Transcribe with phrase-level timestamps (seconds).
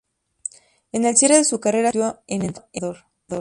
[0.93, 3.03] En el cierre de su carrera, se convirtió en entrenador.